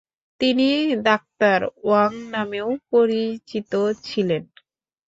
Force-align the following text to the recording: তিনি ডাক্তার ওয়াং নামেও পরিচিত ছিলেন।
তিনি 0.41 0.67
ডাক্তার 1.03 1.59
ওয়াং 1.83 2.11
নামেও 2.31 2.69
পরিচিত 2.91 3.71
ছিলেন। 4.03 4.43